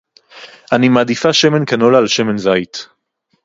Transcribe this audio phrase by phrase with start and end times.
[0.71, 2.87] אני מעדיפה שמן קנולה על שמן זית.